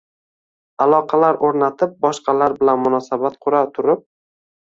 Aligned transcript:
Aloqalar 0.85 1.37
o‘rnatib, 1.49 1.93
boshqalar 2.05 2.55
bilan 2.63 2.81
munosabat 2.87 3.37
qura 3.47 3.63
turib 3.77 4.03